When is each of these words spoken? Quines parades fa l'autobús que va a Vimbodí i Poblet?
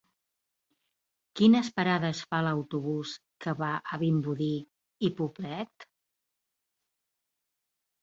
Quines 1.39 1.69
parades 1.81 2.23
fa 2.31 2.41
l'autobús 2.47 3.13
que 3.47 3.55
va 3.61 3.71
a 3.77 4.01
Vimbodí 4.07 4.51
i 5.11 5.15
Poblet? 5.23 5.89